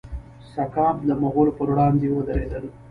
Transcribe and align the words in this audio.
سکام 0.53 0.95
د 1.07 1.11
مغولو 1.21 1.51
پر 1.57 1.67
وړاندې 1.71 2.05
ودریدل. 2.09 2.65